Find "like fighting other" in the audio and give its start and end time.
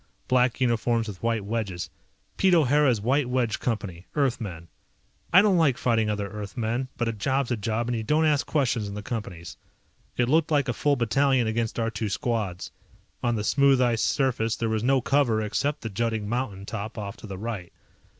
5.59-6.27